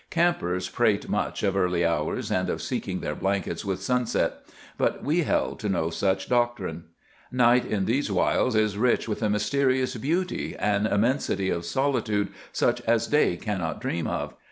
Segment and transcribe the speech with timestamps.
[0.09, 4.39] Campers prate much of early hours, and of seeking their blankets with sunset;
[4.75, 6.85] but we held to no such doctrine.
[7.31, 12.81] Night in these wilds is rich with a mysterious beauty, an immensity of solitude such
[12.87, 14.33] as day cannot dream of.